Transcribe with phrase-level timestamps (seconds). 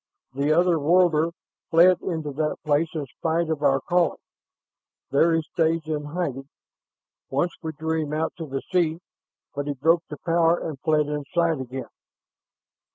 [0.33, 1.29] "The other worlder
[1.69, 4.17] fled into that place in spite of our calling.
[5.11, 6.49] There he stays in hiding.
[7.29, 8.97] Once we drew him out to the sea,
[9.53, 11.89] but he broke the power and fled inside again."